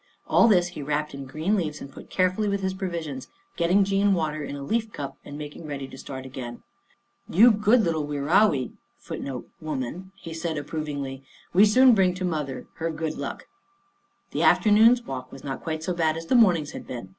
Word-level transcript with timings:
All 0.27 0.47
this 0.47 0.69
he 0.69 0.81
wrapped 0.81 1.13
in 1.13 1.25
green 1.27 1.55
leaves 1.55 1.79
and 1.79 1.91
put 1.91 2.09
carefully 2.09 2.49
with 2.49 2.61
his 2.61 2.73
provisions, 2.73 3.27
getting 3.55 3.83
Jean 3.83 4.15
water 4.15 4.43
in 4.43 4.55
a 4.55 4.63
leaf 4.63 4.91
cup 4.91 5.19
and 5.23 5.37
making 5.37 5.67
ready 5.67 5.87
to 5.87 5.95
start 5.95 6.25
again." 6.25 6.63
You 7.29 7.51
good 7.51 7.81
little 7.83 8.07
wirawi," 8.07 8.71
1 9.07 10.09
he 10.15 10.33
said 10.33 10.57
approv 10.57 10.87
ingly." 10.87 11.21
We 11.53 11.65
soon 11.65 11.93
bring 11.93 12.15
to 12.15 12.25
Mother 12.25 12.65
her 12.77 12.89
good 12.89 13.15
luck." 13.15 13.45
The 14.31 14.41
afternoon's 14.41 15.03
walk 15.03 15.31
was 15.31 15.43
not 15.43 15.61
quite 15.61 15.83
so 15.83 15.93
bad 15.93 16.17
as 16.17 16.25
the 16.25 16.35
morning's 16.35 16.71
had 16.71 16.87
been. 16.87 17.09